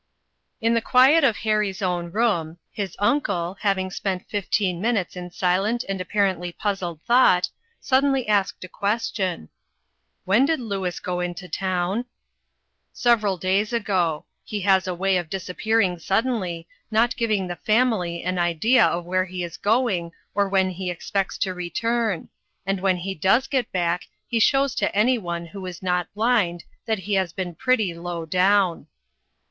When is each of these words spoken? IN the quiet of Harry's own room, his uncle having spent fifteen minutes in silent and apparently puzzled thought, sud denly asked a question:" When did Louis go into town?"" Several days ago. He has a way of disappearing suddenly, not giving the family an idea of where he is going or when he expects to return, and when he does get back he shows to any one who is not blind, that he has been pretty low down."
IN 0.61 0.73
the 0.73 0.81
quiet 0.81 1.23
of 1.23 1.37
Harry's 1.37 1.79
own 1.79 2.11
room, 2.11 2.57
his 2.71 2.95
uncle 2.97 3.57
having 3.59 3.91
spent 3.91 4.27
fifteen 4.27 4.81
minutes 4.81 5.15
in 5.15 5.29
silent 5.29 5.83
and 5.87 6.01
apparently 6.01 6.51
puzzled 6.51 6.99
thought, 7.03 7.51
sud 7.79 8.03
denly 8.03 8.27
asked 8.27 8.63
a 8.63 8.67
question:" 8.67 9.49
When 10.25 10.47
did 10.47 10.59
Louis 10.59 10.99
go 10.99 11.19
into 11.19 11.47
town?"" 11.47 12.05
Several 12.91 13.37
days 13.37 13.73
ago. 13.73 14.25
He 14.43 14.61
has 14.61 14.87
a 14.87 14.95
way 14.95 15.17
of 15.17 15.29
disappearing 15.29 15.99
suddenly, 15.99 16.67
not 16.89 17.15
giving 17.15 17.45
the 17.45 17.57
family 17.57 18.23
an 18.23 18.39
idea 18.39 18.83
of 18.83 19.05
where 19.05 19.25
he 19.25 19.43
is 19.43 19.55
going 19.55 20.13
or 20.33 20.49
when 20.49 20.71
he 20.71 20.89
expects 20.89 21.37
to 21.37 21.53
return, 21.53 22.27
and 22.65 22.79
when 22.81 22.97
he 22.97 23.13
does 23.13 23.45
get 23.45 23.71
back 23.71 24.07
he 24.27 24.39
shows 24.39 24.73
to 24.73 24.95
any 24.95 25.19
one 25.19 25.45
who 25.45 25.63
is 25.67 25.83
not 25.83 26.11
blind, 26.15 26.63
that 26.87 26.97
he 26.97 27.13
has 27.13 27.33
been 27.33 27.53
pretty 27.53 27.93
low 27.93 28.25
down." 28.25 28.87